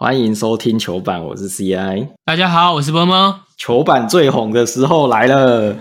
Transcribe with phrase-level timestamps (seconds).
[0.00, 2.10] 欢迎收听球板，我是 CI。
[2.24, 3.40] 大家好，我是波波。
[3.56, 5.78] 球板最红的时候来了，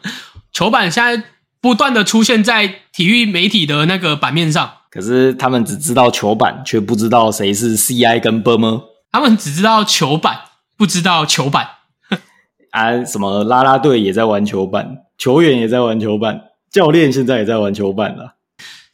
[0.52, 1.24] 球板现在
[1.62, 10.40] 不断的出现在体育媒体的那个版面上，可是他们只知道球板，却不知道谁是 CI 跟波波他们只知道球板，
[10.76, 11.66] 不知道球板。
[12.72, 13.02] 啊。
[13.02, 16.38] 什么啦啦队也在玩球板，球员也在玩球板，
[16.70, 18.34] 教练现在也在玩球板了。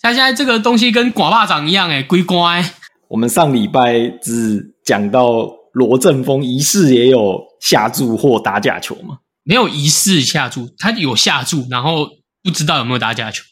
[0.00, 2.64] 像现在这个东西跟寡霸掌一样，哎，龟乖。
[3.11, 9.18] 我们上礼拜只讲到罗振峰疑似也有下注或打假球嘛？
[9.42, 12.06] 没有疑似下注，他有下注，然后
[12.45, 13.42] 不知道有没有打假球。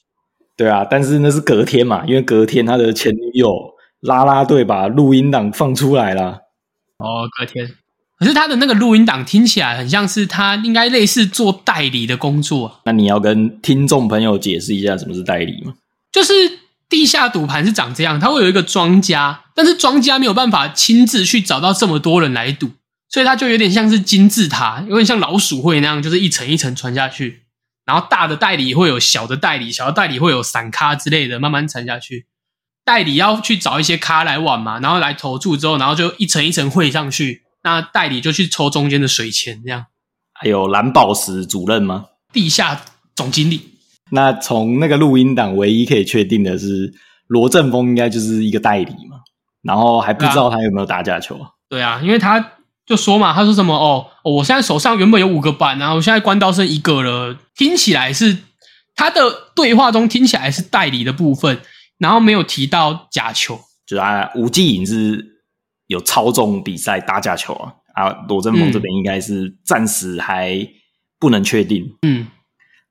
[0.56, 3.52] 对啊，但是那是隔天嘛，因为隔天他的前女友
[4.02, 6.38] 拉拉队把录音档放出来了。
[6.98, 7.68] 哦，隔天。
[8.20, 12.80] 可是他的那个录音档听起来很像是他应该类似做代理的工作。
[12.84, 15.74] 那你要跟听众朋友解释一下什么是代理吗？
[16.12, 16.32] 就是
[16.88, 22.70] 地下赌盘是长这样，它会有一个庄家，但是庄家没有办法亲自去找到这么多人来赌，
[23.08, 27.42] 所以它就有点像是金字塔，有点像老鼠会那样，就是一层一层传下去。
[27.84, 32.26] 然后大的代理会有小的代理，小的代理会有散咖之类的，慢慢传下去。
[32.84, 39.86] 代理要去找一些咖来玩嘛，然后来投注之后，然后就一层一层汇上去，那代理就去抽中间的水钱，这样。
[40.32, 42.06] 还有蓝宝石主任吗？
[42.32, 42.82] 地下
[43.14, 43.77] 总经理。
[44.10, 46.92] 那从那个录音档，唯一可以确定的是
[47.26, 49.18] 罗振峰应该就是一个代理嘛，
[49.62, 51.38] 然后还不知道他有没有打假球。
[51.68, 52.52] 对啊，因为他
[52.86, 58.38] 就说嘛，他说什么哦，我现在手上原本有五个板，然后现在关刀剩一个了，听起来是
[58.94, 59.20] 他的
[59.54, 61.60] 对话中听起来是代理的部分，
[61.98, 65.42] 然后没有提到假球，就是啊，吴继颖是
[65.86, 70.66] 有操纵比赛打假球啊，啊，罗振峰这边应该是暂时还
[71.20, 72.26] 不能确定，嗯。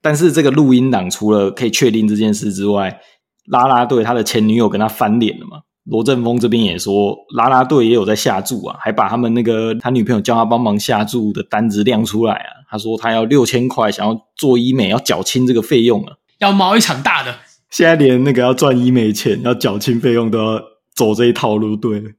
[0.02, 3.00] 但是这个录音档除了可以确定这件事之外，
[3.46, 5.62] 拉拉队他的前女友跟他翻脸了嘛？
[5.86, 12.52] 罗振峰这边也说，拉拉队也有在下注啊，还把他们那个他女朋友叫他帮忙下注的单子亮出来啊。
[12.70, 17.34] 他说他要六千块，想要做医美，要缴清这个费用啊，要毛一场大的。
[17.70, 20.62] 现在连那个要赚医美钱、要缴清费用都要
[20.94, 22.12] 走这一套路，对了。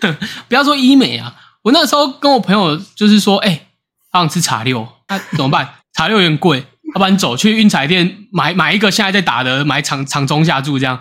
[0.48, 1.34] 不要说医美啊，
[1.64, 3.66] 我那时候跟我朋友就是说，哎，
[4.12, 5.68] 想吃茶六，那怎么办？
[5.92, 6.64] 茶六有点贵。
[6.94, 11.00] 要不然走去运彩店买买一个现在在打的，买场场中下注这样，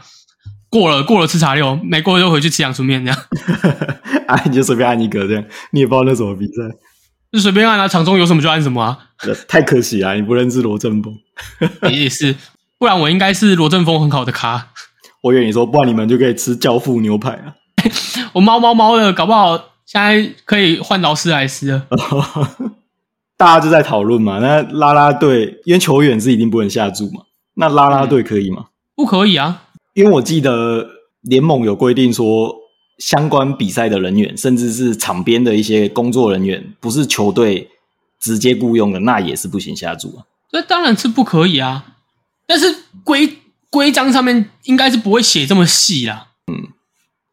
[0.70, 3.20] 过了过了吃茶六，没过就回去吃阳春面这样。
[4.28, 6.54] 啊，你就随便按一个这样，你也不知道那什么比赛，
[7.32, 8.98] 就随便按啊，场中有什么就按什么啊。
[9.48, 11.14] 太可惜啊，你不认识罗振峰。
[11.94, 12.36] 也是，
[12.80, 14.70] 不然我应该是罗振峰很好的咖。
[15.22, 17.54] 我以为你说，不然你们就可以吃教父牛排啊。
[18.34, 19.56] 我猫猫猫的，搞不好
[19.86, 21.88] 现在可以换劳斯莱斯了。
[23.44, 27.24] 大家就在讨论嘛，那拉拉队因为球员是一定不能下注嘛，
[27.56, 28.68] 那拉拉队可以吗？
[28.96, 29.64] 不可以啊，
[29.96, 30.88] 因为我记得
[31.24, 32.56] 联盟有规定说，
[33.00, 37.70] 相关比赛的人员，甚至是场边的一些工作人员，不是球队
[38.18, 40.24] 直接雇佣的，那也是不行下注啊。
[40.54, 41.84] 那当然是不可以啊，
[42.48, 43.40] 但是规
[43.70, 46.28] 规章上面应该是不会写这么细啦。
[46.50, 46.70] 嗯，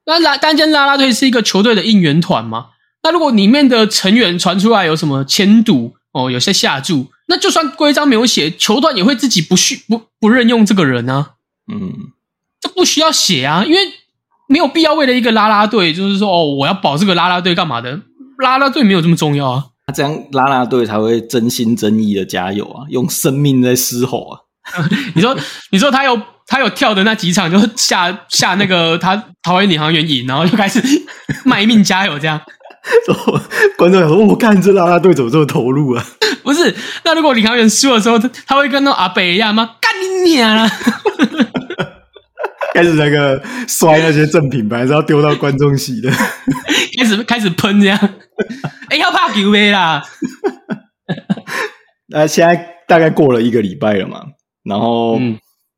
[0.06, 2.70] 那拉单间拉拉队是一个球队的应援团吗？
[3.04, 5.94] 那如果里面的成员传出来有什么签赌？
[6.12, 11.32] 哦，有些下注，那就算规章没有写，球团也会自己不续不不任用这个人啊。
[11.72, 12.10] 嗯，
[12.60, 13.78] 这不需要写啊，因为
[14.48, 18.00] 没有必要为了一个拉拉队，就是说哦，我要保这个拉拉队干嘛的？
[18.38, 19.66] 拉拉队没有这么重要啊。
[19.86, 24.40] 那这样拉拉队才会真心真意的加油啊，用生命在嘶吼啊。
[25.14, 25.36] 你说，
[25.70, 30.80] 你说他有他有跳的那几场，就下下那个他桃园领航员赢，然后就开始
[31.44, 32.40] 卖命加油这样。
[33.76, 36.04] 观众说：“我看这拉拉队怎么这么投入啊？”
[36.42, 36.74] 不是，
[37.04, 39.76] 那如果领航员输的时候，他他会跟那阿北一样吗？
[39.80, 40.70] 干你娘啊！
[42.72, 46.10] 开始那个摔那些正品，本来是要丢到观众席的，
[46.98, 47.98] 开始开始喷这样。
[48.88, 50.02] 哎，要怕球杯啦！
[52.08, 54.22] 那现在大概过了一个礼拜了嘛，
[54.64, 55.20] 然后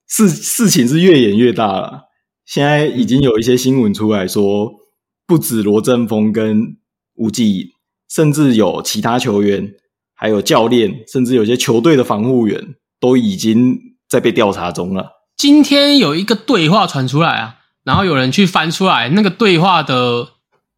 [0.07, 2.03] 事事情是越演越大了。
[2.47, 4.71] 现在已经有一些新闻出来说，
[5.27, 6.77] 不止罗振峰跟。
[7.15, 7.73] 无忌，
[8.09, 9.75] 甚至有其他球员，
[10.15, 13.79] 还有教练，甚至有些球队的防护员，都已经
[14.09, 15.23] 在被调查中了。
[15.37, 20.29] 今天有一个对话传出来啊，然后有人去翻出来，那个对话的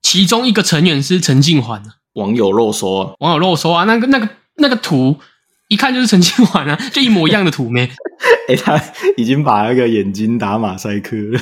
[0.02, 1.82] 其中一个成员是陈静环
[2.14, 5.18] 网友漏说，网友漏说啊，那个那个那个图
[5.68, 7.90] 一看就是陈静环啊，就一模一样的图没？
[8.48, 8.80] 哎，他
[9.16, 11.40] 已经把那个眼睛打马赛克了，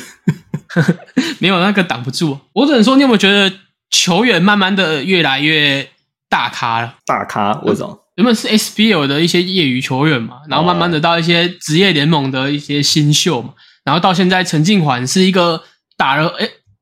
[1.39, 2.39] 没有那个挡不住。
[2.55, 3.53] 我只能说，你有没有觉得？
[3.93, 5.91] 球员慢慢的越来越
[6.29, 8.01] 大咖了，大咖为什么？
[8.17, 13.55] 原本是 SBL 的一些业余球员嘛，然后慢慢的到一些职业联盟的一些新秀嘛，
[13.85, 15.63] 然后到现在陈静环是一个
[15.97, 16.35] 打了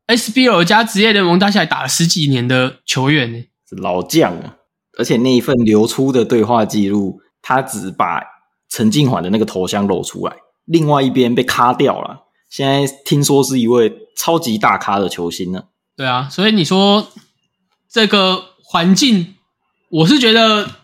[0.08, 4.56] SBL 加职业联盟加起来打了十几年的球员呢，是老将啊。
[4.98, 8.22] 而且那一份流出的对话记录，他只把
[8.68, 10.34] 陈静环的那个头像露出来，
[10.64, 12.24] 另外一边被卡掉了。
[12.48, 15.64] 现在听说是一位超级大咖的球星呢。
[16.00, 17.12] 对啊，所以你说
[17.86, 19.34] 这个环境，
[19.90, 20.76] 我是觉得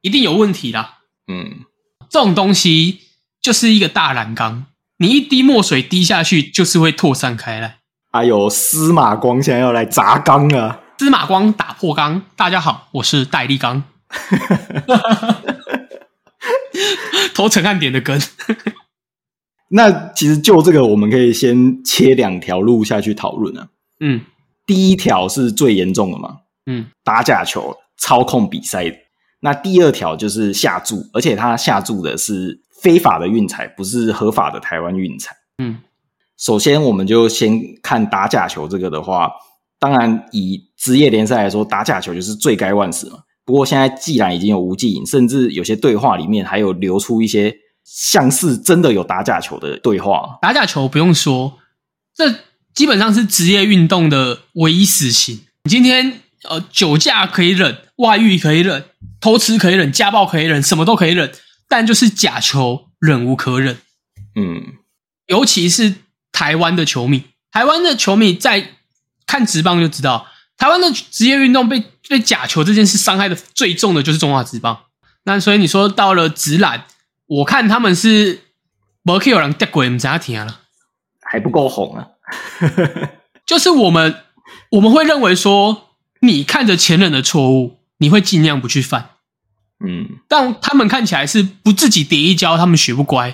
[0.00, 0.98] 一定有问题啦。
[1.28, 1.60] 嗯，
[2.10, 3.02] 这种东西
[3.40, 4.66] 就是一个大染缸，
[4.98, 7.78] 你一滴墨水滴下去，就是会扩散开来。
[8.10, 10.80] 还有司马光现在要来砸缸啊！
[10.98, 13.84] 司马光打破缸，大家好，我是戴立刚，
[17.32, 18.20] 投陈汉典的根。
[19.70, 23.68] 那其实就这个，我们可以先切两条路下去讨论啊。
[24.00, 24.20] 嗯，
[24.66, 28.84] 第一条是最严重的嘛，嗯，打假球操控比赛。
[29.40, 35.36] 那第二条就是下注，而且他下注的是非法的运彩，不是合法的台湾运彩。
[35.58, 35.78] 嗯，
[36.38, 39.30] 首先我们就先看打假球这个的话，
[39.78, 43.18] 当然以职业联赛来说，打假球就是罪该万死嘛。
[43.44, 47.54] 不过现在既然已经有无忌影，甚至有些对话里面还有流出一些。
[47.86, 51.52] 像是真的有打假球的对话，打假球不用说，
[52.14, 52.24] 这
[52.74, 55.44] 基本上是职业运动的唯一死刑。
[55.62, 58.84] 你今天呃酒驾可以忍，外遇可以忍，
[59.20, 61.32] 偷吃可以忍，家暴可以忍，什么都可以忍，
[61.68, 63.78] 但就是假球忍无可忍。
[64.34, 64.74] 嗯，
[65.26, 65.94] 尤其是
[66.32, 68.72] 台湾的球迷，台湾的球迷在
[69.26, 74.78] 看职棒就知道，台湾的职业运动被被假球这件事伤害的最重的就是中华职棒。
[75.24, 76.84] 那所以你说到了直男。
[77.26, 78.42] 我看他们是
[79.02, 80.60] 没有人跌鬼，唔知听了，
[81.22, 82.06] 还不够红啊！
[83.46, 84.14] 就是我们
[84.70, 85.90] 我们会认为说，
[86.20, 89.10] 你看着前人的错误，你会尽量不去犯。
[89.84, 93.28] 嗯，但他们看起来是不自己跌一跤，他们学不乖。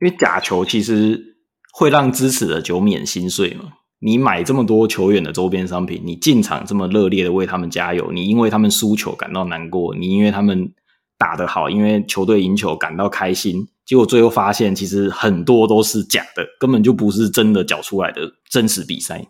[0.00, 1.36] 因为假球其实
[1.72, 3.64] 会让支持的球免心碎嘛。
[4.00, 10.72] 你买这么多球员的周边商品，你进场这么热烈的为他们加油，你因为他们输球感到难过，你因为他们。
[11.18, 19.26] 打得好，因为球队赢球感到开心，结果最后发现其实很多都是假的，根本就不是真的缴出来的真实比赛。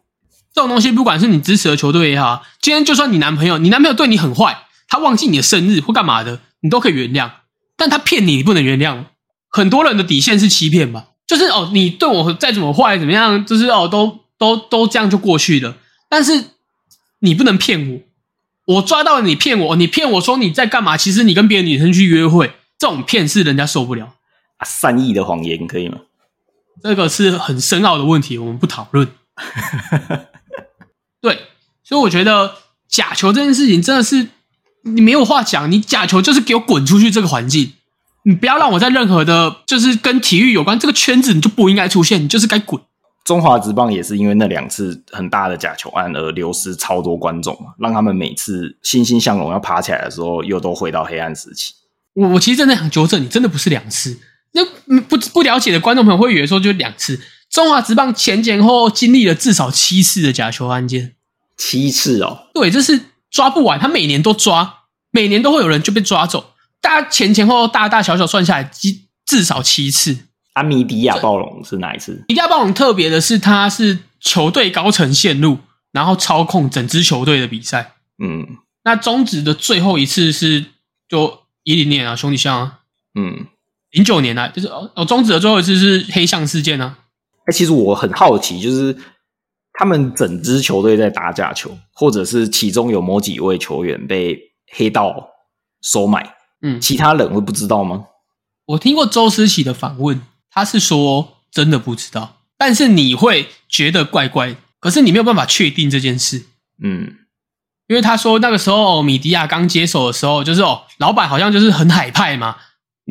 [0.53, 7.31] 这种东西，不管是你支持的球队也好，今天就算你男朋友，你男朋友对你很坏，他忘记你的生日或干嘛的，你都可以原谅。
[7.77, 9.05] 但他骗你，你不能原谅。
[9.49, 15.77] 很多人的底线是欺骗吧，就是哦，你对我再怎么坏怎么样，就是哦，都都都这样就过去了。
[16.11, 16.45] 但是
[17.21, 18.01] 你不能骗我。
[18.69, 20.97] 我抓到你骗我，你骗我说你在干嘛？
[20.97, 24.15] 其实你跟别的女生去约会，这种骗是人家受不了。
[24.59, 25.99] 啊，善意的谎言可以吗？
[26.83, 29.09] 这个是很深奥的问题，我们不讨论。
[31.23, 31.47] 对，
[31.83, 32.57] 所以我觉得
[32.89, 34.29] 假球这件事情真的是
[34.83, 37.73] 你没有话讲，你假球就是给我滚出去这个环境，
[38.25, 42.83] 你不要让我在任何的，就是跟体育有关这个圈子，你就不应该出现，你就是该滚。
[43.29, 51.75] 中华职棒也是因为那两次很大的假球案而流失超多观众让他们每次欣欣向荣要爬起来的时候，又都回到黑暗时期。
[52.15, 54.19] 我我其实真的想纠正你，真的不是两次。
[54.53, 54.65] 那
[55.03, 57.21] 不不了解的观众朋友会以为说就两次。
[57.51, 61.13] 中华职棒前前后后经历了至少七次的假球案件，
[61.59, 62.47] 七次哦。
[62.55, 62.99] 对，这是
[63.31, 66.55] 抓不完，他每年都抓，每年都会有人就被抓走。
[66.81, 68.97] 大家前前后后大大小小算下来，至
[69.27, 70.17] 至少七次。
[70.59, 72.25] 阿米迪亚暴龙是哪一次？
[72.27, 75.59] 米迪亚暴龙特别的是，他是球队高层线路，
[75.93, 77.95] 然后操控整支球队的比赛。
[78.19, 78.45] 嗯，
[78.83, 80.65] 那终止的最后一次是
[81.09, 82.81] 就一零年啊，兄弟象啊。
[83.15, 83.47] 嗯，
[83.93, 86.99] 零九年啊，就是哦哦，终止的最后一次是黑象事件啊。
[87.45, 88.97] 哎，其实我很好奇，就是
[89.75, 94.37] 他们整支球队在打假球，或者是其中有某几位球员被
[94.73, 95.29] 黑道
[95.83, 98.07] 收买，嗯，其他人会不知道吗？
[98.67, 100.21] 我听过周思琪的访问。
[100.51, 106.47] 他是说真的不知道，但是你会觉得怪怪，可是你没有办法确定这件事。
[106.83, 107.17] 嗯，
[107.87, 112.57] 因为他说那个时候米迪亚刚接手的时候，就是哦，老板好像就是很海派嘛，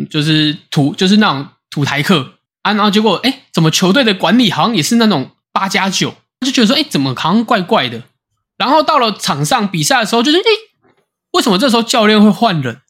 [0.10, 6.16] 就是土就是那种土台客啊，然后结果哎，怎么球队的管理好像也是那种八加九，
[6.46, 8.04] 就觉得说哎，怎么好像怪怪的。
[8.58, 10.50] 然后到了场上比赛的时候，就是哎，
[11.32, 12.82] 为什么这时候教练会换人？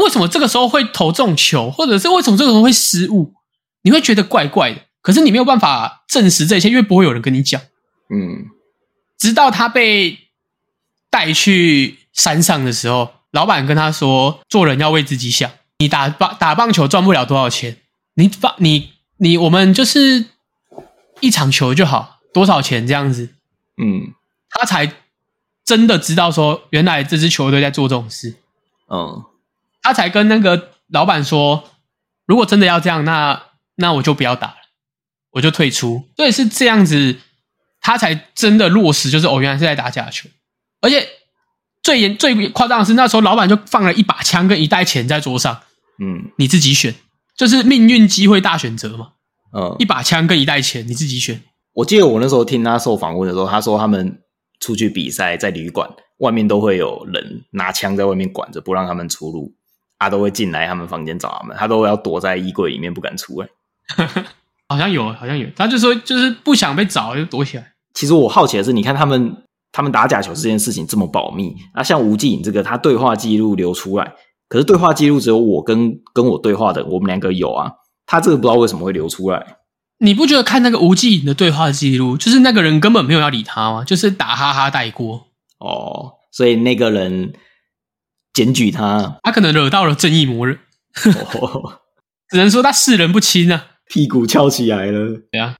[0.00, 3.34] 为什么这个时候会投这种球，或者是为什么这个时候会失误？
[3.82, 7.60] 你会觉得怪怪的，可是你没有办法证实这些，因为不会有人跟你讲。
[8.08, 8.46] 嗯，
[9.18, 10.18] 直到他被
[11.10, 17.78] 带去山上的时候，老板跟他说：“做人要为自己想，你打棒打棒球赚不了多少钱，
[18.14, 20.26] 你棒你你我们就是
[21.20, 23.30] 一场球就好，多少钱这样子。”
[23.82, 24.12] 嗯，
[24.50, 24.92] 他才
[25.64, 28.36] 真的知道说，原来这支球队在做这种事。
[28.88, 29.24] 嗯，
[29.82, 31.64] 他才跟那个老板说
[32.26, 33.42] ：“如果真的要这样，那……”
[33.82, 34.56] 那我就不要打了，
[35.32, 36.08] 我就退出。
[36.16, 37.18] 所以是这样子，
[37.82, 40.30] 他才真的落实，就是哦，原来是在打假球。
[40.80, 41.06] 而且
[41.82, 45.60] 最严最夸张的是，那时候老板就放了一把枪跟一袋钱在桌上，
[45.98, 46.94] 嗯你自己选，
[47.36, 49.08] 就是命运机会大选择嘛。
[49.54, 51.42] 嗯一，把枪跟一袋钱，你自己选。
[51.74, 54.22] 我记得我那时候听他受访问的时候，他说他们
[54.60, 59.52] 出去比赛在旅馆外面都会有人拿枪在外面管着，不让他们出入，
[59.98, 63.48] 他都会进来他们房间找他们，他都要躲在衣柜里面不敢出来。
[64.68, 65.46] 好像有，好像有。
[65.54, 67.72] 他就说，就是不想被找，就躲起来。
[67.94, 69.36] 其实我好奇的是，你看他们
[69.70, 74.14] 他们打假球这件事情这么保密，那像吴继颖这个，他对话记录流出来，
[74.48, 77.70] 可是对话记录只有我跟跟我对话的，我们两个有啊，
[78.06, 79.58] 他这个不知道为什么会流出来。
[79.98, 83.84] 你不觉得看那个吴继颖的对话记录，就是那个人根本没有要理他吗？
[83.84, 85.26] 就是打哈哈带过，
[85.58, 87.34] 哦，所以那个人
[88.32, 90.58] 检举他，他可能惹到了正义魔人，
[91.40, 91.80] 哦、
[92.30, 93.66] 只能说他世人不清啊。
[93.88, 95.16] 屁股翘起来了。
[95.30, 95.56] 对啊，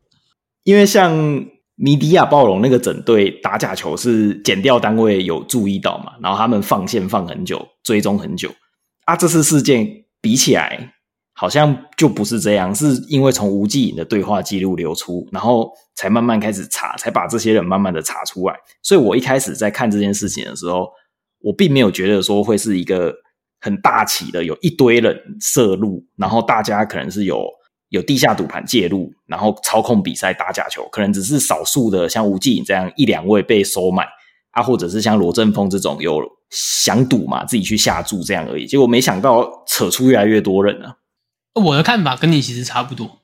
[0.64, 8.50] 因为像米迪亚暴龙那个整队打假球是减掉单位有注意到嘛，然后他们放线放很久，追踪很久
[9.04, 9.16] 啊。
[9.16, 10.94] 这次事件比起来，
[11.34, 18.54] 好像就不是这样，是因为从吴继颖的对话记录流出，然后才慢慢开始查，才把这些人慢慢的查出来。
[18.82, 20.88] 所以我一开始在看这件事情的时候，
[21.40, 23.12] 我并没有觉得说会是一个
[23.60, 27.44] 很大起的，有一堆人涉入，然后大家可能是有。
[27.92, 34.08] 有地下赌盘介入，然后操控比赛打假球，可能只是少数的像吴继颖这样一两位被收买
[34.52, 38.66] 啊，或者是像罗振峰这种有想赌嘛，自己去下注这样而已。
[38.66, 40.96] 结果没想到扯出越来越多人了。
[41.52, 43.18] 我的看法跟你其实差不多，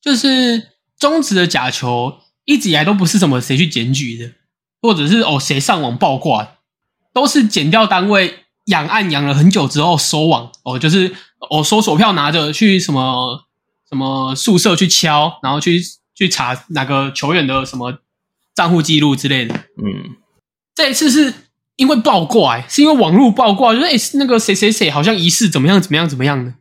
[0.00, 2.14] 就是中职的假球
[2.46, 4.32] 一直以来都不是什么谁去检举的，
[4.80, 6.56] 或者是哦谁上网爆挂，
[7.12, 8.36] 都是检掉单位
[8.68, 11.14] 养案养了很久之后收网哦，就是
[11.50, 13.44] 哦收手票拿着去什么。
[13.88, 15.80] 什么宿舍去敲，然后去
[16.14, 17.98] 去查哪个球员的什么
[18.54, 19.54] 账户记录之类的。
[19.54, 20.16] 嗯，
[20.74, 21.32] 这一次是
[21.76, 26.52] 因为爆挂、欸，是因为网络爆挂，就是那个谁谁谁好像疑似怎么样怎么样怎么样的。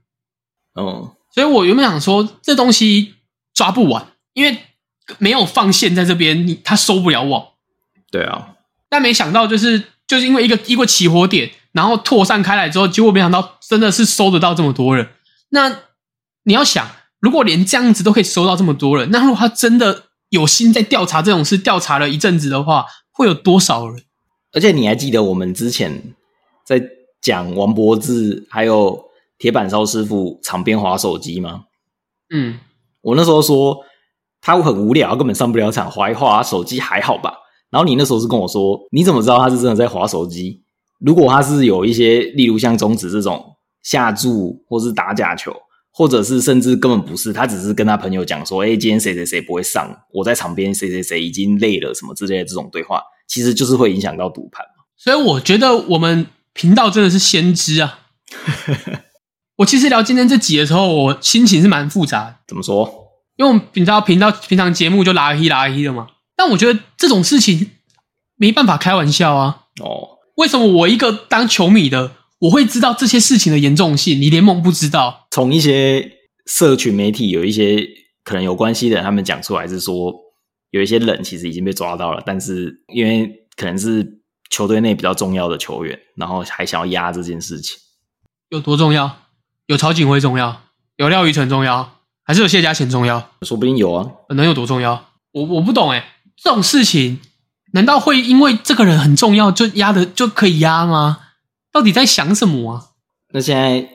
[0.73, 3.15] 哦，所以我原本想说这东西
[3.53, 4.57] 抓不完，因为
[5.17, 7.47] 没有放线在这边，你他收不了网。
[8.09, 8.55] 对啊，
[8.87, 15.09] 但没想到就是就是因为一个一个起火点，然后扩散开来之后，结果没想到真的是收得到这么多人。
[15.49, 15.79] 那
[16.43, 16.89] 你要想。
[17.27, 24.01] 如果连这样子都可以收到这么多人，那如果他真的有心在调查这种事，调查了一阵子的话，会有多少人？
[24.53, 26.15] 而且你还记得我们之前
[26.63, 26.81] 在
[27.21, 28.97] 讲王柏志还有
[29.37, 31.65] 铁板烧师傅场边划手机吗？
[32.33, 32.59] 嗯，
[33.01, 33.77] 我那时候说
[34.39, 37.33] 他很无聊，根本上不了场，划一划手机还好吧？
[37.69, 40.63] 然后你那时候是跟我说，你怎么知道他是真的在划手机？
[40.99, 45.53] 如果他是有一些，例如像中指这种下注或是打假球。
[45.97, 58.01] 或者是甚至根本不是，他只是跟他朋友讲说：“哎，今天谁谁谁不会上，我在场边，谁谁谁已经累了，什么之类的这种对话，其实就是会影响到赌盘嘛。”所以我觉得我们频道真的是先知啊！
[59.57, 62.41] 我其实聊今天这集的时候，我心情是蛮复杂。
[62.47, 63.07] 怎么说？
[63.35, 67.71] 因为我们频道频道平常节目就拉黑拉黑的嘛，但我觉得这种事情
[68.35, 69.63] 没办法开玩笑啊。
[69.79, 72.11] 哦，为什么我一个当球迷的？
[72.41, 75.26] 我会知道这些事情的严重性，你联盟不知道。
[75.37, 76.13] 从一些
[76.47, 77.87] 社群媒体有一些
[78.23, 80.11] 可能有关系的人，他们讲出来是说，
[80.71, 87.77] 有一些人其实已经被抓到了，但是因为可能是球队内比较重要的球员，然后还想要压这件事情。
[88.49, 89.15] 有多重要？
[89.67, 90.63] 有曹景辉重要？
[90.95, 91.99] 有廖宇成重要？
[92.23, 93.29] 还是有谢家贤重要？
[93.43, 95.11] 说不定有啊，能有多重要？
[95.33, 97.19] 我我不懂哎、欸，这种事情
[97.73, 101.19] 难道会因为这个人很重要就压的就可以压吗？
[101.71, 102.85] 到底在想什么啊？
[103.31, 103.87] 那现在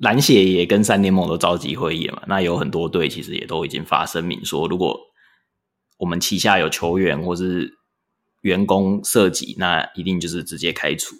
[0.00, 2.22] 篮协也跟三联盟都召集会议了嘛？
[2.26, 4.98] 那有很多队其实也都已经发声明说，如果
[5.98, 7.74] 我们旗下有球员或是
[8.40, 11.14] 员工涉及，那一定就是直接开除。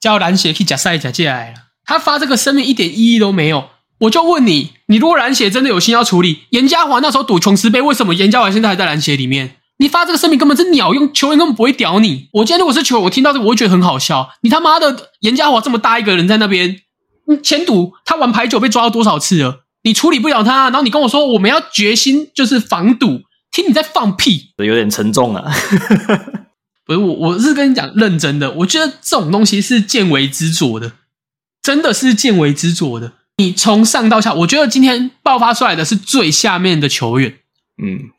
[0.00, 3.70] 叫篮协去假赛假进来了，他发这个声明一点意义都没有。
[3.98, 9.56] 我就问你，你如果篮协真的有心要处理，严家华那时候赌琼斯杯，为什么严家华现在还在篮协里面？
[9.78, 12.28] 你发这个声明根本是鸟用，球员根本不会屌你。
[12.32, 14.30] 我今天如果是球员，我听到这个我会觉得很好笑。
[14.42, 16.80] 你他妈的严家华这么大一个人在那边，
[17.26, 19.64] 你前赌他玩牌九被抓了多少次了？
[19.82, 25.52] 你处理不了他，然后你跟我说我们要决心就是防赌，听你在放屁，有点沉重啊。
[26.86, 30.92] 不是我，我是跟你讲认真的，我觉得这种东西是见微知著的，
[31.62, 33.12] 真的是见微知著的。
[33.38, 37.38] 你从上到下，我觉得今天爆发出来的是最下面的球员，
[37.82, 38.10] 嗯。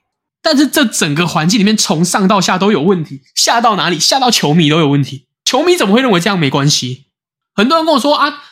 [0.41, 5.25] 但是这整个环境里面，从上到下都有问题，下到哪里，下到球迷都有问题。
[5.43, 7.05] 球迷怎么会认为这样没关系？
[7.55, 8.43] 很多人跟我说啊，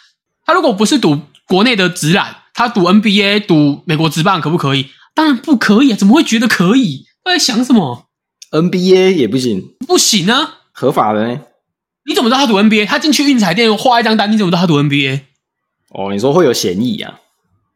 [0.46, 4.90] 他如果不是赌国内的职篮，他赌 NBA、赌美国职棒可不可以？
[5.16, 5.96] 当然不可以啊！
[5.96, 7.06] 怎么会觉得可以？
[7.24, 8.08] 他在想什么
[8.52, 11.40] ？NBA 也不行，不行啊，合法的呢？
[12.06, 12.86] 你怎么知道他赌 NBA？
[12.86, 15.22] 他进去运彩店画一张单，你怎么知道他赌 NBA？
[15.90, 17.20] 哦，你说会有嫌疑啊？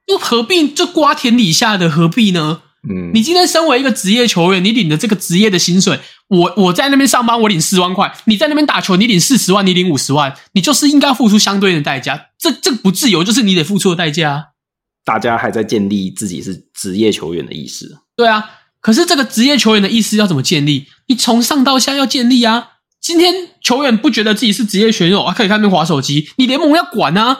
[0.07, 2.61] 又何必这瓜田李下的何必呢？
[2.89, 12.27] 嗯，你今天身为一个职业球员，你领的这个职业的薪水，我我在那边上班，我领四万块；你在那边打球，你领四十万，你领五十万，你就是应该付出相对应的代价。
[12.39, 14.49] 这这不自由，就是你得付出的代价。
[15.03, 17.97] 大家还在建立自己是职业球员的意识。
[18.15, 18.43] 对啊，
[18.81, 20.85] 可是这个职业球员的意识要怎么建立？
[21.07, 22.69] 你从上到下要建立啊。
[22.99, 27.37] 今天球员不觉得自己是职业选手啊，可以看那边划手机，你联盟要管啊。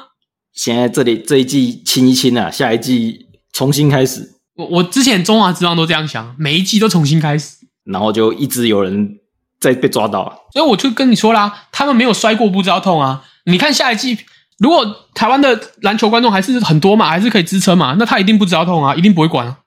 [0.53, 4.36] 现在这里这一季清一清啊，下一季重新开始。
[4.57, 9.19] 我我之前中华之棒都这样想，每一季都重新开始，然后就一直有人
[9.59, 13.23] 在被抓到，所以我就跟你说啦，他们没有摔过不知道痛啊。
[13.45, 14.17] 你看下一季，
[14.57, 19.59] 如果台湾的篮球观众还是很多嘛，还是可以支撑嘛，那他一定不知道痛啊，一定不会管啊。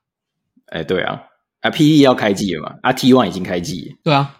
[0.67, 1.21] 哎，对啊，
[1.61, 4.35] 啊，P E 要开季了嘛，啊，T One 已经开季，对啊。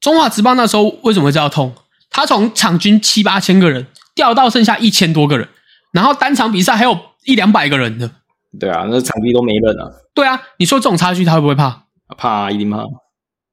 [0.00, 1.74] 中华职棒那时候为什么会知道痛？
[2.10, 5.48] 他从场均七八千个人掉到剩下一千多个人，
[5.92, 8.10] 然后单场比赛还有一两百个人的。
[8.58, 10.08] 对啊，那场地都没人了。
[10.14, 11.84] 对啊，你说这种差距他会不会怕？
[12.16, 12.84] 怕，一定怕。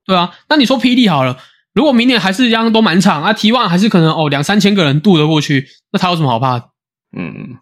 [0.06, 1.38] 对啊，那你说霹雳好了，
[1.74, 6.58] 如果明年还是一样都满场啊，T one 还是可能哦两三千个人渡得过去，那他有什么好怕？
[7.18, 7.58] 嗯，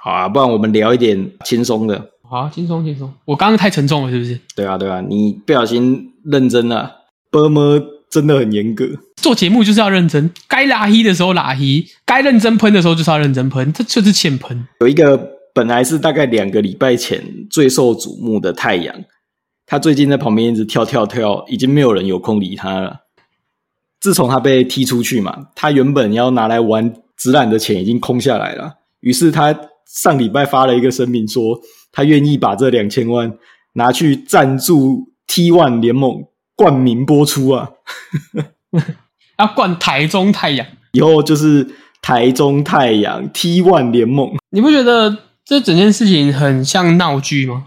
[0.00, 2.10] 好啊，不然我们聊一点轻松的。
[2.28, 3.12] 好，轻松轻松。
[3.24, 4.40] 我刚刚太沉重了，是不是？
[4.56, 6.90] 对啊，对啊，你不小心认真了，
[7.30, 7.80] 波么
[8.10, 8.84] 真的很严格。
[9.16, 14.66] 做节目就是要认真，该拉黑的时候拉黑，该认真喷的时候就是要认真喷，这就是欠喷。
[14.80, 18.94] 有一个本来是大概两个礼拜前最受瞩目的太阳，
[19.64, 23.06] 他最近在旁边一直跳跳跳，已经没有人有空理他了。
[23.98, 28.74] 自从他被踢出去嘛，他原本要拿来玩直揽的钱已经空下来了。
[29.00, 31.58] 于是他上礼拜发了一个声明，说
[31.90, 33.32] 他愿意把这两千万
[33.72, 37.70] 拿去赞助 T One 联盟冠名播出啊。
[39.38, 41.66] 要 冠台中太阳，以后就是
[42.02, 44.32] 台中太阳 T One 联盟。
[44.50, 47.66] 你不觉得这整件事情很像闹剧吗？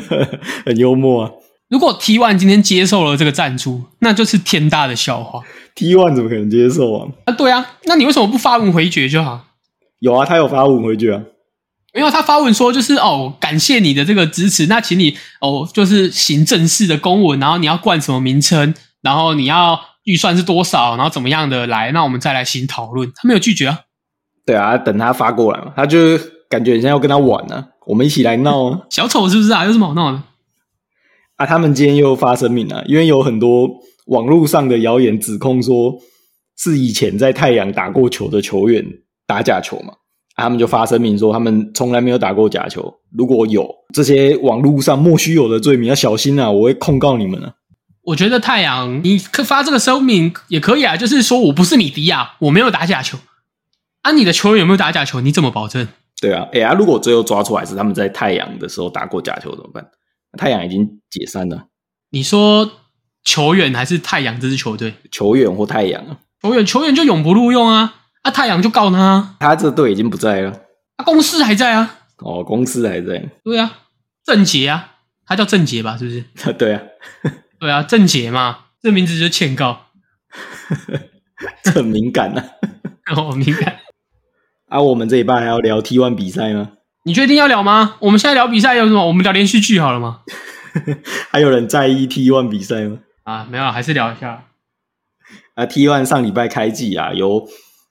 [0.66, 1.30] 很幽默啊！
[1.68, 5.42] 如果 T One 今天接受了这个赞助，那就是天大的笑话。
[5.74, 7.08] T One 怎么可能接受啊？
[7.24, 9.46] 啊，对啊，那你为什么不发文回绝就好？
[10.00, 11.22] 有啊，他有发文回绝啊。
[11.94, 23.10] 没有，他发文说就是哦，感谢你的这个支持，那请你哦，就是行正式的公文，然后你要冠什么名称，然后你要预算是多少，然后怎么样的来，那我们再来行讨论。
[23.14, 23.80] 他没有拒绝啊。
[24.44, 26.18] 对啊，等他发过来嘛，他就
[26.48, 28.80] 感觉现在要跟他玩呢、我们一起来闹啊！
[28.90, 29.64] 小丑是不是啊？
[29.64, 30.22] 有什么好闹的？
[31.36, 33.68] 啊，他们今天又发声明了，因为有很多
[34.06, 35.94] 网络上的谣言指控说，
[36.56, 38.84] 是以前在太阳打过球的球员
[39.26, 39.92] 打假球嘛，
[40.36, 46.50] 啊、他们就发声明说，他们从来没有打过假球，如果有这些网络上莫须有的罪名，要小心啊！
[46.50, 47.54] 我会控告你们啊！
[48.04, 53.18] 我觉得太阳，你可发这个声明也可以啊，就是说我不是米迪亚，我没有打假球。
[54.02, 55.20] 啊，你的球员有没有打假球？
[55.20, 55.88] 你怎么保证？
[56.20, 59.86] 对啊，哎呀，如果最后抓出来是他们在太阳的时候打过假球怎么办？
[60.38, 61.66] 太阳已经解散了，
[62.10, 62.70] 你说
[63.24, 64.94] 球员还是太阳这支球队？
[65.10, 67.94] 球员或太阳啊，球员球员就永不录用啊！
[68.22, 69.36] 啊，太阳就告他啊！
[69.40, 70.50] 他这队已经不在了，
[70.96, 71.98] 啊，公司还在啊！
[72.18, 73.78] 哦，公司还在，对啊，
[74.24, 74.94] 郑杰啊，
[75.26, 75.96] 他叫郑杰吧？
[75.96, 76.24] 是不是？
[76.54, 76.82] 对啊，
[77.60, 79.86] 对啊，郑杰嘛，这名字就欠告，
[81.62, 82.42] 这很敏感呐、
[83.16, 83.80] 哦，敏感。
[84.68, 84.80] 啊。
[84.80, 86.72] 我们这一半还要聊 T one 比赛吗？
[87.04, 87.96] 你确定要聊吗？
[88.00, 89.06] 我们现在聊比赛有什么？
[89.06, 90.20] 我们聊连续剧好了吗？
[91.30, 92.98] 还有人在意 T one 比赛吗？
[93.24, 94.44] 啊，没有，还是聊一下。
[95.54, 97.48] 啊，T one 上礼拜开季啊，由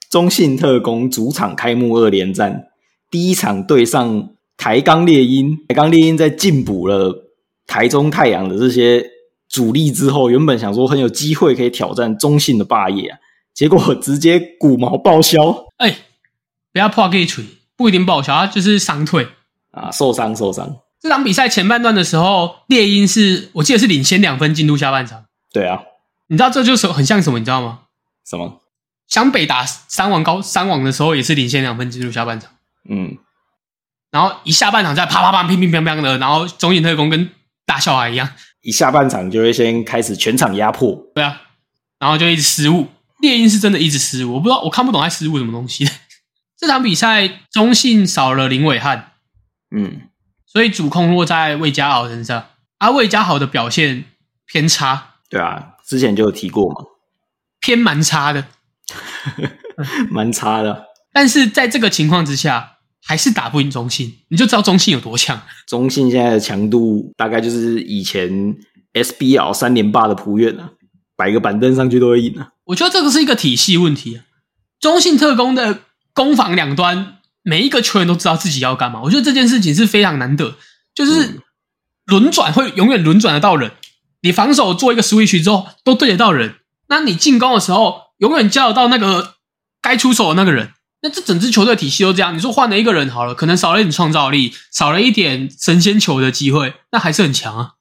[0.09, 2.67] 中信特工主场开幕二连战，
[3.09, 7.31] 第一场对上台钢猎鹰，台钢猎鹰在进补了
[7.65, 9.03] 台中太阳的这些
[9.49, 13.17] 主力之后，原本想说很有机会可以挑战中信的霸业啊，
[13.53, 15.95] 结果直接骨毛报销哎、
[16.75, 17.41] 不要破 gay 锤，
[17.77, 19.29] 不一定报销，他就是伤退。
[19.71, 25.23] 啊，受伤受伤，这场比赛前半段的时候，猎鹰是我记得是领先两分进入下半场。
[25.53, 25.79] 对啊，
[26.27, 27.39] 你知道这就是很像什么？
[27.39, 27.79] 你知道吗？
[28.29, 28.59] 什么？
[29.07, 32.51] 湘北打三网高三网的时候也是领先两分进入下半场，
[32.89, 33.17] 嗯，
[34.11, 37.29] 然后一下半场再啪啪啪乒乒乓乓的，然后中影特工跟
[37.65, 38.29] 大小孩一样，
[38.63, 41.41] 一下半场就会先开始全场压迫，对啊，
[41.99, 42.88] 然后就一直失误。
[43.21, 45.89] 猎鹰是真的一直失误，我不知道，我看不懂他失误什么东西。
[46.58, 49.12] 这场比赛中信少了林伟汉，
[49.76, 50.02] 嗯，
[50.46, 52.46] 所以主控落在魏家豪身上。
[52.78, 54.06] 而魏家豪的表现
[54.46, 56.76] 偏差，对啊，之前就有提过嘛，
[57.60, 58.46] 偏蛮差的。
[60.12, 60.86] 蛮差的。
[61.12, 65.41] 但是在这个情况之下，还是打不赢中信，你就知道中信有多强。
[65.68, 68.56] 中信现在的强度大概就是以前
[68.94, 70.72] SBL 三连霸的仆院啊，
[71.15, 72.52] 摆个板凳上去都会赢啊。
[72.65, 74.18] 我觉得这个是一个体系问题。
[74.18, 74.26] 啊
[74.80, 75.80] 中信特工的
[76.15, 79.01] 攻防两端，每一个球员都知道自己要干嘛。
[79.04, 80.56] 我觉得这件事情是非常难得，
[80.95, 81.41] 就是
[82.06, 83.71] 轮转会永远轮转得到人。
[84.21, 86.56] 你防守做一个 switch 之后，都对得到人。
[86.88, 89.36] 那你进攻的时候，永远叫得到那个
[89.82, 90.71] 该出手的那个人。
[91.01, 92.36] 那这整支球队体系都这样。
[92.36, 97.73] 你说换了一个人好了，可能少了一点创造力，少了一点神仙球的机会，那还是很强啊。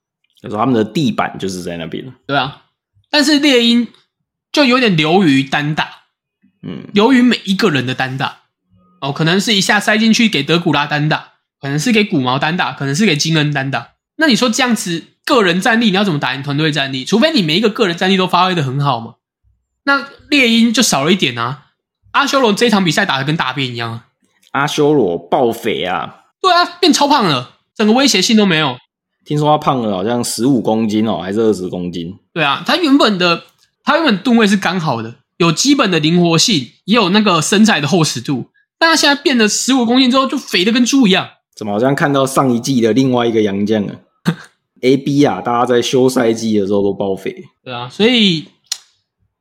[0.42, 2.12] 他说他们的地板就是在那边。
[2.26, 2.64] 对啊，
[3.10, 3.88] 但是猎鹰
[4.52, 5.88] 就有点流于单打，
[6.66, 8.38] 嗯，流于每一个人的单打。
[9.00, 13.88] 哦，可能是一下塞进去给德古拉单打，可能是给古毛单打，可能是给金恩单打。
[14.16, 17.04] 那你说这样子个人战力，你要怎么打赢团队战力？
[17.04, 19.16] 除非你每一个个人战力都发挥的很好嘛。
[19.84, 21.66] 那猎鹰就少了一点啊。
[22.12, 24.04] 阿修罗这场比赛打的跟大便一样啊，
[24.52, 26.20] 阿修罗爆肥啊！
[26.40, 28.78] 对啊，变超胖了，整个威胁性都没有。
[29.24, 32.16] 听说他胖了好像十五公斤哦，还是二十公斤？
[32.32, 33.42] 对啊，他原本的
[33.82, 38.50] 他原本吨位是刚好的，有基本的灵活性，也有那个身材的厚实度。
[38.78, 41.28] 但他现在变得十五公斤之后，就肥的跟猪一样。
[41.56, 43.94] 怎么好像看到上一季的另外一个杨将啊？
[44.82, 47.34] A B 啊，大家在休赛季的时候都爆肥。
[47.62, 48.46] 对啊，所以。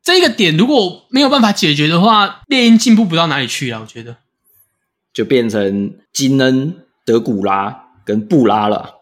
[0.05, 3.79] 这个点如果没有办法解决的话，猎鹰进步不到哪里去啊！
[3.79, 4.17] 我觉得
[5.13, 6.75] 就变成金恩、
[7.05, 8.95] 德古拉跟布拉了。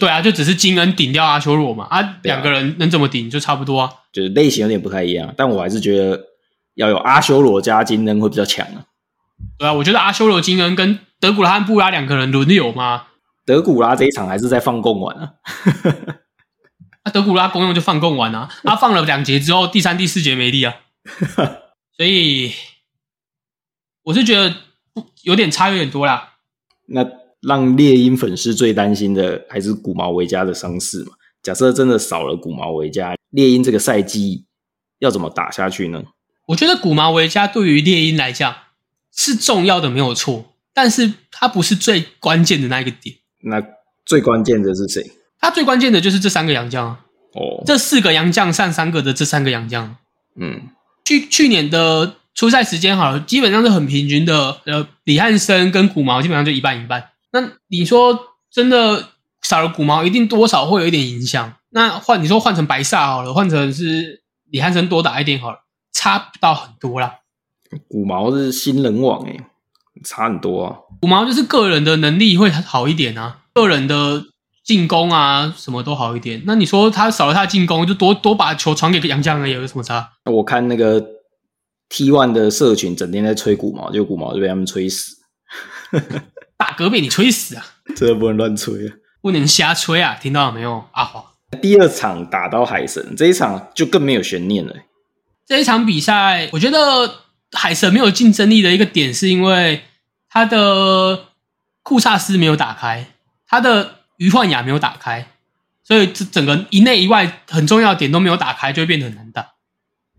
[0.00, 3.92] 对啊，就只是金恩顶掉阿修罗嘛，啊，两个人能怎么顶就差不多啊。
[4.12, 6.20] 就是类型有点不太一样，但我还是觉得
[6.74, 8.86] 要有阿修罗加金恩会比较强啊。
[9.58, 13.04] 对啊，我觉得阿修罗、金恩跟德古拉和布拉两个人轮流嘛。
[13.44, 15.32] 德古拉这一场还是在放贡丸啊。
[17.12, 20.74] 德古拉公用就放供完啊，他放了两节之后，第三、第四节没力啊，
[21.96, 22.52] 所以
[24.02, 24.54] 我是觉得
[25.22, 26.34] 有点差有点多啦。
[26.86, 27.06] 那
[27.40, 31.12] 让猎鹰粉丝最担心的还是古毛维加的伤势嘛？
[31.42, 34.44] 假设真的少了古毛维加，猎鹰这个赛季
[34.98, 36.02] 要怎么打下去呢？
[36.46, 38.54] 我觉得古毛维加对于猎鹰来讲
[39.14, 43.16] 是重要的，没有错，但是它不是最关键的那一个点。
[43.42, 43.62] 那
[44.04, 45.12] 最关键的是谁？
[45.38, 46.88] 他最关键的就是这三个洋将
[47.34, 49.96] 哦，这四个洋将上三个的这三个洋将，
[50.40, 50.70] 嗯，
[51.04, 54.60] 去去年的出赛时间好了，基本上是很平均的。
[54.64, 57.10] 呃，李汉生跟古毛基本上就一半一半。
[57.30, 58.18] 那你说
[58.50, 59.10] 真的
[59.42, 61.54] 少了古毛，一定多少会有一点影响。
[61.70, 65.58] 那换你说换成白煞好了，换成是李汉生多打一点好了，
[65.92, 67.20] 差不到很多啦。
[67.88, 69.40] 古毛是新人王诶，
[70.04, 70.76] 差很多啊。
[71.00, 74.24] 古毛就是个人的能力会好一点啊，个人的。
[74.64, 76.42] 进攻啊，什么都好一点。
[76.44, 80.06] 那你说他少了他进攻，就多多把球传给杨绛了，有什么差？
[80.26, 81.02] 我看那个
[81.88, 85.16] T One 的社群整天在吹鼓毛，就鼓毛就被他们吹死。
[86.58, 87.64] 大哥被你吹死啊！
[87.96, 90.18] 真的不能乱吹啊，不能瞎吹啊！
[90.20, 91.24] 听到了没有，阿华？
[91.62, 94.74] 第二场打到海神，这一场就更没有悬念了。
[95.46, 99.84] 这一场比赛，我觉得海神没有竞争力的一个点，是因为
[100.28, 101.26] 他的
[101.82, 103.06] 库萨斯没有打开，
[103.46, 103.96] 他的。
[104.18, 105.28] 余焕雅没有打开，
[105.84, 109.52] 所以这整个一内一外很重要的点都没有打开，就会变得很难打。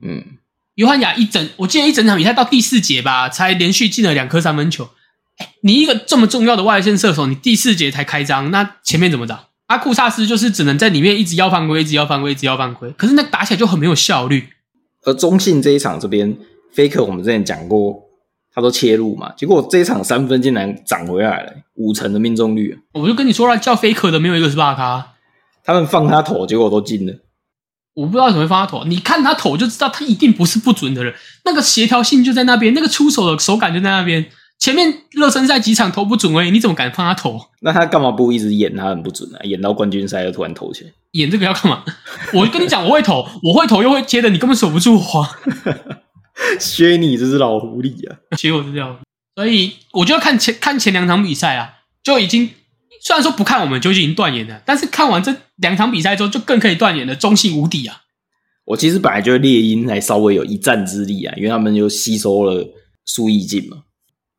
[0.01, 0.38] 嗯，
[0.75, 4.89] 于焕雅一整，我记得一整场比赛到第四节吧，才连续进了两颗三分球。
[5.39, 9.47] 哎，你一个这么重要的外线射手，你第四节才开张，那前面怎么打？
[9.65, 12.89] 阿库萨斯就是只能在里面一直要犯规，一直要犯规，一直要犯规。
[12.91, 14.49] 可是那打起来就很没有效率。
[15.04, 16.38] 而中信这一场这边
[16.75, 18.06] ，faker 我们之前讲过。
[18.52, 22.78] 他都切入嘛，结果这一场三分竟然涨回来了，五成的命中率。
[22.93, 25.13] 我就跟你说了，叫 faker 的没有一个是巴卡。
[25.63, 27.13] 他们放他投，结果都进了。
[27.93, 31.13] 我不知道怎么会放他投，你看他投就知道，他一定不是不准的人。
[31.45, 34.25] 那个协调性就在那边，那个出手的手感就在那边。
[34.60, 37.39] 前面热身赛几场投不准哎，你怎么敢放他投？
[37.62, 39.39] 那他干嘛不一直演他很不准啊？
[39.43, 41.84] 演到冠军赛又突然投起来，演这个要干嘛？
[42.36, 45.28] 我跟你讲，我会投，我会投又会接的，你根本守不住我。
[46.60, 48.17] 削你这只老狐狸啊！
[48.38, 49.00] 其实我是这样，
[49.36, 51.69] 所以我就要看前看前两场比赛啊，
[52.04, 52.50] 就已经
[53.02, 58.02] 虽然说不看我们就已经断言了，但是看完这两场比赛之后，就更可以断言了，中性无敌啊！
[58.65, 62.65] 我其实本来就猎鹰还稍微有一战之力啊，因为他们就吸收了
[63.06, 63.78] 苏逸进嘛。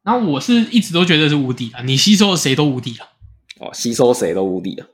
[0.03, 3.07] 然后我是一直都觉得是无敌的，你吸收了谁都无敌了。
[3.59, 4.87] 哦，吸收谁都无敌了。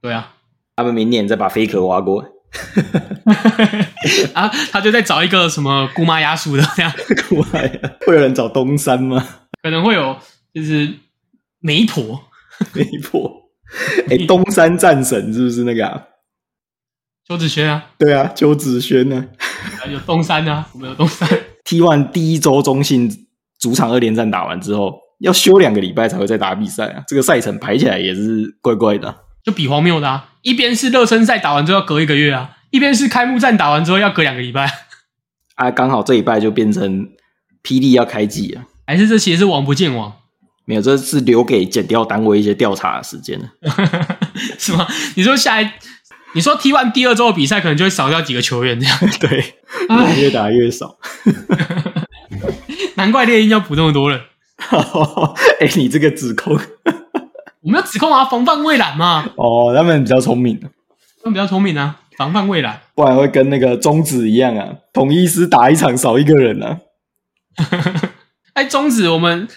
[0.00, 0.34] 对啊，
[0.76, 2.28] 他们明年再把飞壳挖过来。
[4.34, 6.92] 啊，他就在找一个什么姑妈鸭叔的这样，
[7.28, 7.60] 姑妈
[8.06, 9.24] 会有人找东山吗？
[9.62, 10.16] 可能会有，
[10.54, 10.92] 就是
[11.60, 12.24] 媒婆，
[12.74, 13.50] 媒婆。
[14.08, 16.02] 哎，东山战神是不是那个啊？
[17.28, 17.90] 邱子轩啊？
[17.98, 19.28] 对啊，邱子轩呢？
[19.88, 21.28] 有东山啊，我们有东山。
[21.64, 23.28] T one 第一周中信
[23.60, 29.14] 主场二连战打完之后，要休两个礼拜才会再打比赛啊，这个赛程排起来也是怪怪的。
[29.44, 30.30] 就比荒谬的啊！
[30.42, 34.70] 一边是热身赛打完之后要隔一个月啊，一边是开幕战打完之后要隔两个礼拜
[35.54, 37.08] 啊， 刚好这一拜就变成
[37.62, 40.12] 霹雳要开季啊，还是这其实是王不见王？
[40.66, 43.48] 没有，这是留给减掉单位一些调查的时间了，
[44.58, 44.86] 是吗？
[45.16, 45.68] 你说下一，
[46.34, 48.98] 你说踢完第二周的比赛，可能就会少掉几个球员这样？
[49.18, 49.54] 对，
[50.20, 50.98] 越打越少，
[52.94, 54.20] 难怪猎鹰要补那么多人。
[55.60, 56.58] 哎，你这个指控，
[57.62, 59.26] 我们要指控啊，防范未然嘛。
[59.36, 60.60] 哦，他们比较聪明，
[61.22, 66.78] 他们比较聪明啊，防范未然，不然会跟那个中子一样啊，统一师打一场少一个人啊。
[68.52, 69.48] 哎，中子，我们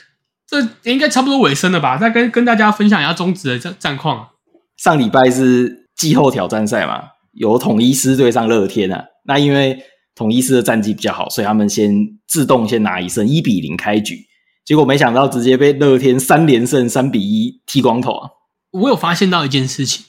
[0.47, 1.97] 这应该差不多尾声了吧？
[1.97, 4.29] 再跟跟大家分享一下中子的战战况。
[4.77, 9.05] 上礼拜是季后挑战赛嘛，有统一师对上乐天啊。
[9.25, 9.83] 那因为
[10.15, 14.27] 统一师的战绩比较好，所以他们先自动先拿一胜，一比零开局。
[14.65, 18.29] 结果没想到直接被乐天三连胜，三比一剃光头啊！
[18.71, 20.05] 我有发现到一件事情，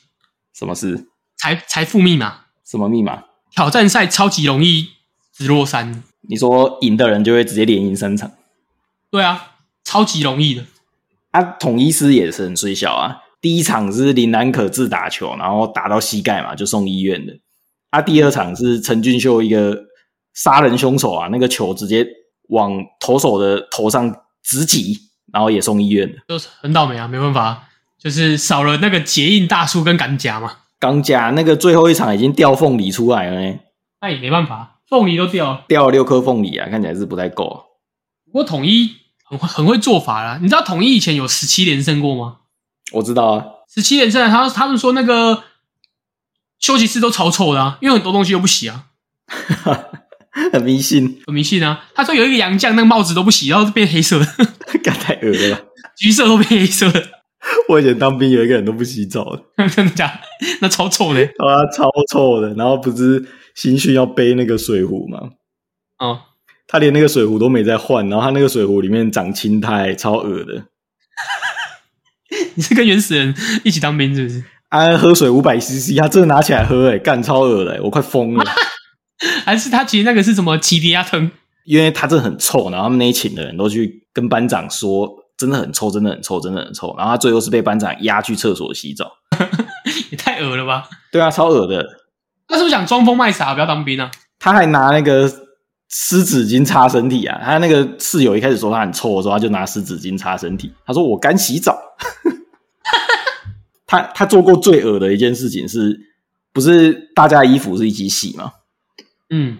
[0.56, 1.08] 什么事？
[1.36, 2.42] 财财富密码？
[2.64, 3.24] 什么密码？
[3.50, 4.90] 挑战赛超级容易
[5.32, 6.02] 直落三。
[6.28, 8.30] 你说赢的人就会直接连赢三场？
[9.10, 10.64] 对啊，超级容易的。
[11.32, 13.22] 啊，统一师也是很水小啊。
[13.40, 17.36] 第一场是林南可自打球，然后打到膝盖嘛，就送医院的。
[17.90, 19.84] 啊，第二场是陈俊秀一个
[20.34, 22.06] 杀人凶手啊，那个球直接
[22.48, 24.14] 往投手的头上。
[24.46, 24.94] 直击，
[25.32, 27.66] 然后也送医院了，就是很倒霉啊，没办法，
[27.98, 30.58] 就是少了那个结印大叔跟钢夹嘛。
[30.78, 33.58] 钢夹那个最后一场已经掉凤梨出来了呢，
[34.02, 37.64] 那也没办法，凤梨都掉了，掉了六颗凤梨啊，看起来是不太够。
[38.26, 42.40] 不过统一很会很会做法啦，你知道统一以前有十七连胜过吗？
[42.92, 45.44] 我知道啊，十七连胜，他他们说那个
[46.58, 48.88] 休息室都超臭的啊，因为很多东西都不洗啊。
[50.52, 51.86] 很迷信，很迷信啊！
[51.94, 54.26] 他说有一个洋将，那个帽子都不洗，然后变黑色的，
[54.82, 55.60] 干太恶了，
[55.96, 57.02] 橘色都变黑色的。
[57.68, 59.38] 我以前当兵有一个人都不洗澡，
[59.74, 60.20] 真的假？
[60.60, 62.52] 那超臭的，啊，超臭的。
[62.54, 65.18] 然后不是新训要背那个水壶吗？
[65.98, 66.20] 哦，
[66.66, 70.64] 他连那个水壶都没在换，然后他那个水壶里面长青苔，超恶的。
[72.56, 74.42] 你是跟原始人一起当兵是不是？
[74.70, 78.44] 啊，喝水五百 CC，他真的拿起来喝，哎，干超恶的，我快疯了。
[79.44, 81.30] 还是他其实那个是什么奇迪亚藤？
[81.64, 86.94] 因为他真的很臭，然后他们那一群的人都去跟班长说，真的很臭，真的很臭，真的很臭。
[86.98, 89.10] 然后他最后是被班长押去厕所洗澡，
[90.10, 90.88] 也太恶了吧？
[91.10, 91.84] 对啊，超恶的。
[92.46, 94.10] 他是不是想装疯卖傻，不要当兵啊？
[94.38, 95.26] 他还拿那个
[95.88, 97.40] 湿纸巾擦身体啊！
[97.42, 100.70] 他那个室友一开始说他很臭的时候，他就拿湿纸巾擦身体。
[100.84, 101.78] 他说我干洗澡。
[103.86, 105.98] 他他做过最恶的一件事情是，
[106.52, 108.52] 不是大家衣服是一起洗吗？
[109.36, 109.58] 嗯，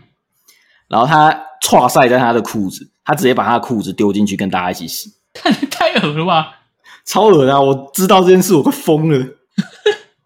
[0.86, 6.60] 然后他踹晒在他的裤子，他直接把他的裤子丢进去跟大家一起洗，太太恶了吧？
[7.04, 7.60] 超恶啊！
[7.60, 9.26] 我知道这件事，我快疯了。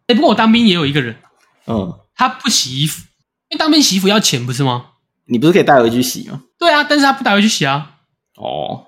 [0.06, 1.16] 哎，不过我当兵也有一个人，
[1.66, 3.02] 嗯，他不洗衣服，
[3.48, 4.90] 因为当兵洗衣服要钱，不是吗？
[5.24, 6.42] 你不是可以带回去洗吗？
[6.58, 7.94] 对啊，但是他不带回去洗啊。
[8.36, 8.86] 哦，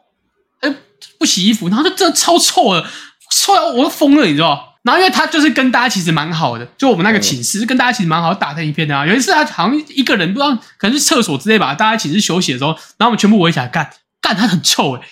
[0.61, 0.73] 哎，
[1.19, 2.87] 不洗衣服，然后就真的超臭的，
[3.33, 4.70] 臭到我都疯了，你知道？
[4.83, 9.07] 然后，因为他就是跟大家其实蛮好的，就我们那个寝室跟大家其实蛮好，打成一片的啊。
[9.07, 13.91] 有一次他好像一个人不知道，可能是厕所之类吧，大家寝室休息的时候，然后我们全部围起来干
[14.23, 15.03] 干，他很臭哎，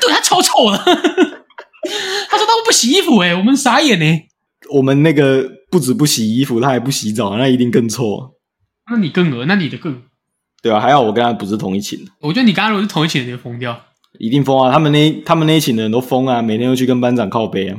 [0.00, 0.78] 对他超臭的。
[0.78, 4.22] 他说他们不洗衣服哎，我们傻眼呢。
[4.70, 8.34] 我们那个不止不洗衣服，他还不洗澡，那一定更臭。
[8.90, 10.02] 那你更恶，那你的更
[10.62, 11.98] 对啊，还好我跟他不是同一寝。
[12.20, 13.80] 我觉得你刚刚如果是同一寝，你就疯掉，
[14.20, 14.72] 一定疯啊！
[14.72, 17.78] 他们那他们那一寝的人都疯啊，每天都去跟班长靠背啊，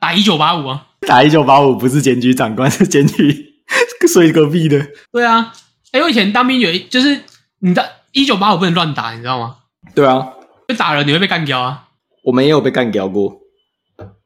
[0.00, 0.86] 打一九八五啊。
[1.08, 3.54] 打一九八五不是检举长官， 是检举
[4.06, 4.86] 睡隔壁的。
[5.10, 5.54] 对啊，
[5.92, 7.18] 哎，我以前当兵有一，就是
[7.60, 9.56] 你的一九八五不能乱打，你知道吗？
[9.94, 10.28] 对啊，
[10.68, 11.84] 就打了你会被干掉啊。
[12.24, 13.38] 我们也有被干掉过。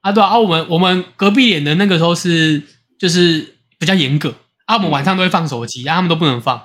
[0.01, 2.61] 啊，对啊，我们我们隔壁连的那个时候是
[2.99, 4.35] 就是比较严格，
[4.67, 6.61] 啊，我们晚上都会放手机，啊，他们都不能放。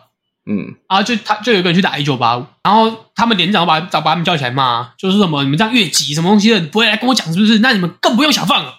[0.50, 7.60] 嗯，啊，就他就有个人去打一九八五，然后他们连长把找把他们叫起来骂，就是什么你们这样越级什么东西的，不会来跟我讲是不是？
[7.60, 8.74] 那你们更不用想放了。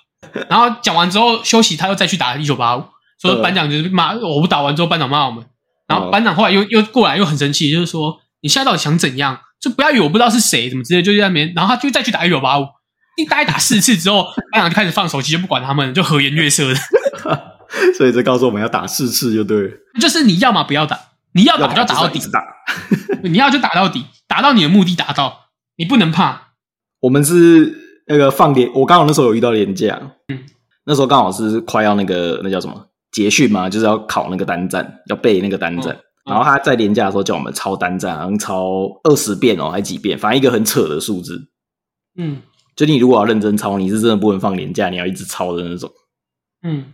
[0.48, 2.84] 然后讲完之后休息，他又再去打一九八五，
[3.20, 5.44] 说班长就是骂我们打完之后班长骂我们，
[5.86, 9.40] 然后班长后来又又过来又很生气，就是说你现在到底想怎样？
[9.60, 12.66] 就不要以为我不知道是谁，怎么直接，就在那边，然后他就再去打一九八五，
[13.16, 16.78] 一打打四次之后，班长就开始放手机，就不管他们，就和颜悦色的。
[17.98, 20.96] 所以这告诉我们要打四次就对了，就是你要么不要打，
[21.32, 22.44] 你要打就打到底，打，
[23.24, 26.52] 你要就打到底，打到你的目的达到，你不能怕。
[27.00, 27.87] 我们是。
[28.08, 30.40] 那个放年，我刚好那时候有遇到年假，嗯，
[30.84, 35.96] 那时候刚好是快要那个那叫什么结训嘛，就是要考那个单战，要背那个单战。
[36.24, 41.48] 然后他在年假的时候叫我们抄单战，好像抄二十遍哦，还几遍，反正一个很扯的数字。
[42.16, 42.42] 嗯，
[42.76, 45.90] 就你如果要认真抄，你是真的不能放年假，你要一直抄的那种。
[46.62, 46.92] 嗯，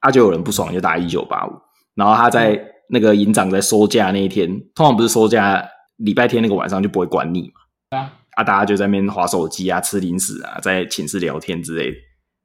[0.00, 1.52] 啊，就有人不爽就打一九八五，
[1.94, 5.62] 然后他在那个营长在收假那一天，通常不是收假
[5.96, 7.52] 礼拜天那个晚上就不会管你
[7.90, 11.96] 嘛，啊，啊，大家就在那边划手机啊、吃零食啊，在寝室聊天之类的，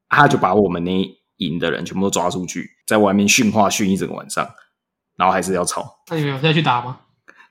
[0.09, 0.91] 他就把我们那
[1.37, 4.47] 营的人全部都抓出去，在外面训话训一整个晚上，
[5.17, 6.99] 然后还是要吵，那你们有再去打吗？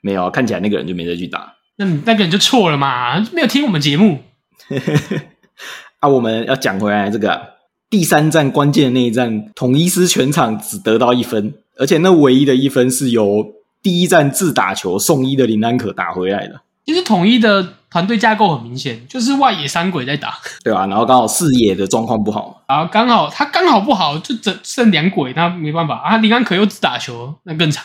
[0.00, 1.54] 没有，看起来那个人就没再去打。
[1.76, 4.20] 那你那个人就错了嘛，没有听我们节目。
[6.00, 7.54] 啊，我们要讲回来这个
[7.90, 13.44] 第三站关键的那一站，统一师全场只得到一分，而且那唯一的一分是由
[13.82, 16.60] 第一站自打球送一的林安可打回来的。
[16.84, 26.16] 其实统一的团队架构很明显，就是外野三鬼在打， 对啊，然后刚好视野的状况不好，然后刚好他刚好不好，就只剩两鬼，那没办法啊。
[26.18, 27.84] 林安可又自打球，那更惨。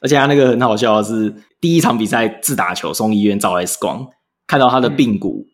[0.00, 4.06] 而且他那个很好笑的是，第一场比赛自打球送医院照 X 光，
[4.46, 5.46] 看到他的髌骨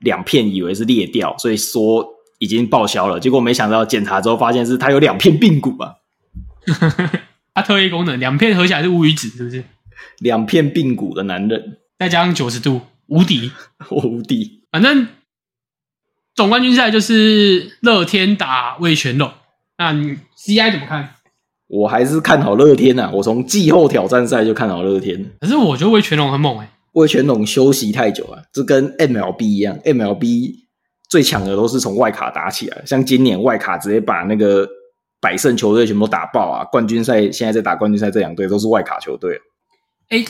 [0.00, 2.06] 两片，以为是裂掉，所以说
[2.38, 3.18] 已经报销了。
[3.20, 5.94] 结果没想到检查之后发现是他有两片髌骨啊，
[7.54, 9.64] 他特异功能两片合起来是乌鱼子，是不是？
[10.20, 13.52] 两片髌骨的男人，再加上九十度无敌，
[13.90, 14.62] 我无敌。
[14.70, 15.08] 反正
[16.34, 19.32] 总冠军赛就是乐天打魏全龙，
[19.76, 21.14] 那你 CI 怎么看？
[21.66, 25.32] 我还是看好乐天呐、我从季后挑战赛就看好乐天。
[25.40, 30.54] 可是我觉得魏全龙很猛哎、魏全龙休息太久了，这跟 MLB 一样，MLB
[31.10, 34.66] 最强的都是从外卡打起来，像今年外卡直接把那个
[35.20, 36.64] 百胜球队全部打爆啊！
[36.66, 39.38] 冠军赛现在在打冠军赛，这两队都是外卡球队。
[40.08, 40.24] 哎、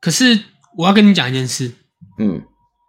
[0.00, 0.38] 可是
[0.76, 1.72] 我要跟你讲一件事，
[2.18, 2.42] 嗯，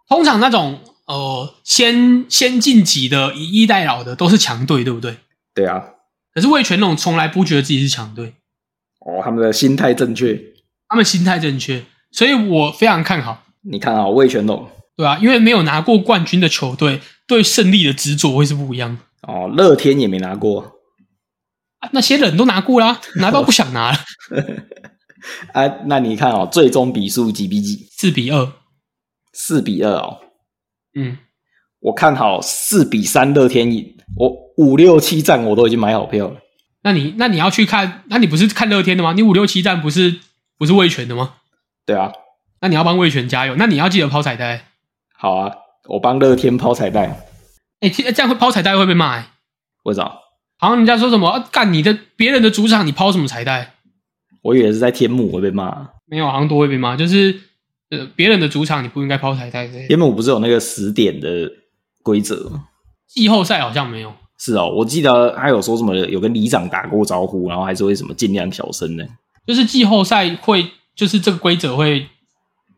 [0.08, 5.16] 通常那种呃先先晋级的以逸待劳的都是强队，对不对？
[5.54, 5.82] 对啊，
[6.34, 8.34] 可是魏全龙从来不觉得自己是强队，
[9.00, 10.40] 哦，他们的心态正确。
[10.88, 20.60] 他们心态正确，所以我非常看好，你看啊，魏全龙对啊、因为没有拿过冠军的球队对胜利的执着会是不一样的哦，乐天也没拿过
[21.78, 21.88] 啊。
[21.92, 23.98] 那些人都拿过啦， 拿到不想拿了，
[25.52, 25.66] 啊。
[25.86, 27.86] 那你看哦，最终比数几比几？
[27.92, 28.52] 四比二，
[29.38, 30.18] 四比二哦。
[30.96, 31.16] 嗯，
[31.78, 36.36] 我看好四比三乐天赢，我五六七站我都已经买好票了。
[36.82, 39.12] 那你那你要去看，那你不是看乐天的吗？
[39.12, 40.18] 你五六七站不是
[40.58, 41.34] 不是魏全的吗？
[41.86, 42.10] 对啊，
[42.60, 44.64] 那你要帮魏全加油，那你要记得抛彩带。
[45.14, 45.54] 好啊，
[45.88, 47.28] 我帮乐天抛彩带。
[47.80, 49.26] 哎、这样会抛彩带会被骂、欸，
[49.84, 50.02] 为啥？
[50.58, 53.74] 好像人家说什么啊干你的别人的主场你抛什么彩带？
[54.42, 55.90] 我以为是在天幕会被骂。
[56.06, 57.40] 没有，好像都会被骂，就是
[57.90, 59.88] 呃别人的主场你不应该抛彩带之类的。
[59.88, 61.50] 天母不是有那个十点的
[62.02, 62.64] 规则吗？
[63.06, 69.04] 季后赛好像没有，是哦，我记得他有说什么有跟里长打过招呼，然后还是会什么尽量小声呢。
[69.46, 72.06] 就是季后赛会就是这个规则会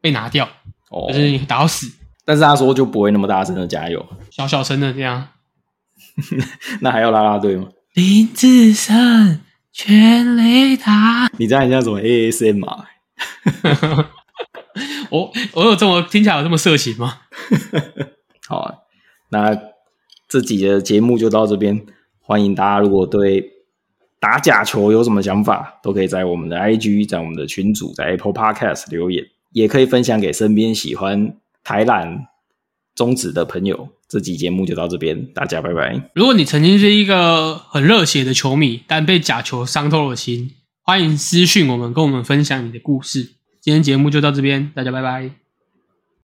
[0.01, 0.49] 被拿掉，
[0.91, 1.91] 哦就，是你打到死，
[2.25, 5.29] 但是他说就不会那么大声的加油，小小声的这样。
[6.81, 7.67] 那还要拉拉队吗？
[7.95, 9.41] 林志胜
[9.73, 12.87] 全雷打，你这样很像什么 ASM 啊？
[15.11, 17.19] 我我有这么听起来有这么色情吗？
[18.49, 18.75] 好啊，
[19.31, 19.57] 那
[20.29, 21.85] 这集的节目就到这边。
[22.21, 23.45] 欢迎大家，如果对
[24.21, 32.27] 打假球有什么想法，都可以在我们的 IG、在我们的群组、在 Apple Podcast 留言，也可以分享给身边喜欢台篮
[32.95, 33.89] 宗旨的朋友。
[34.09, 36.11] 这集节目就到这边，大家拜拜。
[36.15, 43.40] 如果你曾经是一个很热血的球迷，但被假球伤透了心，欢迎私讯我们，跟我们分享你的故事。
[43.61, 45.50] 今天节目就到这边，大家拜拜。